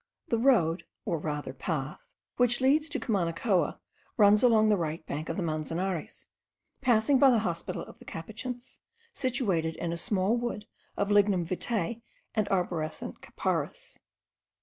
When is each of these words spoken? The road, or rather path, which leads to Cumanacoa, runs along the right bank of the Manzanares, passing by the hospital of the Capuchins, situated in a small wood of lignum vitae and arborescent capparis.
The 0.29 0.39
road, 0.39 0.85
or 1.05 1.19
rather 1.19 1.53
path, 1.53 2.09
which 2.37 2.59
leads 2.59 2.89
to 2.89 2.99
Cumanacoa, 2.99 3.77
runs 4.17 4.41
along 4.41 4.69
the 4.69 4.75
right 4.75 5.05
bank 5.05 5.29
of 5.29 5.37
the 5.37 5.43
Manzanares, 5.43 6.25
passing 6.81 7.19
by 7.19 7.29
the 7.29 7.37
hospital 7.45 7.83
of 7.83 7.99
the 7.99 8.05
Capuchins, 8.05 8.79
situated 9.13 9.75
in 9.75 9.93
a 9.93 9.97
small 9.97 10.35
wood 10.35 10.65
of 10.97 11.11
lignum 11.11 11.45
vitae 11.45 12.01
and 12.33 12.49
arborescent 12.49 13.21
capparis. 13.21 13.99